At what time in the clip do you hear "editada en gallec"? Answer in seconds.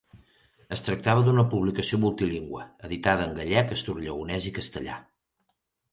2.89-3.75